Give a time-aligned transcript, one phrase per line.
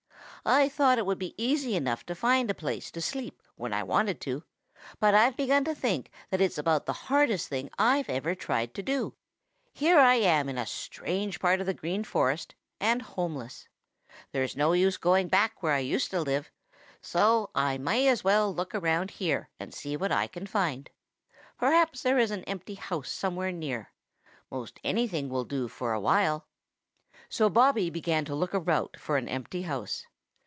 [0.43, 3.83] "I thought it would be easy enough to find a place to sleep when I
[3.83, 4.41] wanted to,
[4.99, 8.73] but I've begun to think that it is about the hardest thing I've ever tried
[8.73, 9.13] to do.
[9.71, 13.67] Here I am in a strange part of the Green Forest and homeless.
[14.31, 16.49] There's no use in going back where I used to live,
[17.03, 20.89] so I may as well look around here and see what I can find.
[21.59, 23.91] Perhaps there is an empty house somewhere near.
[24.49, 26.47] Most anything will do for awhile."
[27.29, 30.07] So Bobby began to look about for an empty house.